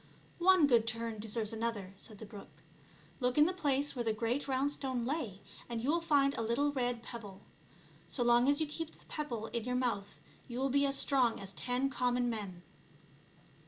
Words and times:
"One 0.49 0.65
good 0.65 0.87
turn 0.87 1.19
deserves 1.19 1.53
another," 1.53 1.93
said 1.95 2.17
the 2.17 2.25
brook." 2.25 2.63
Look 3.21 3.37
in 3.37 3.45
the 3.45 3.53
place 3.53 3.95
where 3.95 4.03
the 4.03 4.13
great 4.13 4.47
round 4.47 4.71
stone 4.71 5.05
lay 5.05 5.41
and 5.69 5.79
you 5.79 5.91
will 5.91 6.01
find 6.01 6.33
a 6.33 6.41
little 6.41 6.71
red 6.71 7.03
pebble; 7.03 7.41
so 8.07 8.23
long 8.23 8.49
as 8.49 8.59
you 8.59 8.65
keep 8.65 8.97
that 8.97 9.07
pebble 9.09 9.45
in 9.53 9.63
your 9.65 9.75
mouth 9.75 10.19
you 10.47 10.57
will 10.57 10.71
be 10.71 10.87
as 10.87 10.97
strong 10.97 11.39
as 11.39 11.53
ten 11.53 11.87
common 11.91 12.31
men." 12.31 12.63